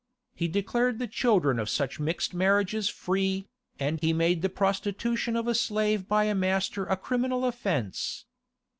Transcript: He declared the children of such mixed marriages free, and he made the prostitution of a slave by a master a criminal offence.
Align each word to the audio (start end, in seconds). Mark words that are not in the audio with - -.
He 0.33 0.47
declared 0.47 0.97
the 0.97 1.05
children 1.05 1.59
of 1.59 1.69
such 1.69 1.99
mixed 1.99 2.33
marriages 2.33 2.89
free, 2.89 3.45
and 3.77 3.99
he 4.01 4.13
made 4.13 4.41
the 4.41 4.49
prostitution 4.49 5.35
of 5.35 5.47
a 5.47 5.53
slave 5.53 6.07
by 6.07 6.23
a 6.23 6.33
master 6.33 6.85
a 6.85 6.97
criminal 6.97 7.45
offence. 7.45 8.25